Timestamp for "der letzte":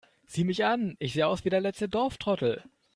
1.51-1.87